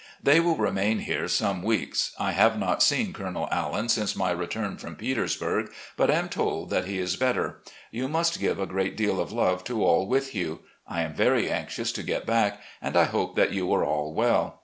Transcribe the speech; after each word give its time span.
They 0.23 0.39
will 0.39 0.55
remain 0.57 0.97
here 1.01 1.27
some 1.27 1.61
weeks. 1.61 2.13
I 2.17 2.31
have 2.31 2.57
not 2.57 2.81
seen 2.81 3.13
Colonel 3.13 3.47
Allan 3.51 3.87
since 3.89 4.15
my 4.15 4.31
return 4.31 4.77
from 4.77 4.95
Peters 4.95 5.35
burg, 5.35 5.69
but 5.95 6.09
am 6.09 6.27
told 6.27 6.71
that 6.71 6.85
he 6.85 6.97
is 6.97 7.15
better. 7.17 7.61
You 7.91 8.07
must 8.07 8.39
give 8.39 8.59
a 8.59 8.65
great 8.65 8.97
deal 8.97 9.19
of 9.19 9.31
love 9.31 9.63
to 9.65 9.85
all 9.85 10.07
with 10.07 10.33
you. 10.33 10.61
I 10.87 11.03
am 11.03 11.13
very 11.13 11.51
anxious 11.51 11.91
to 11.91 12.01
get 12.01 12.25
back, 12.25 12.61
and 12.81 12.97
I 12.97 13.03
hope 13.03 13.35
that 13.35 13.51
you 13.53 13.71
are 13.75 13.85
all 13.85 14.11
well. 14.11 14.59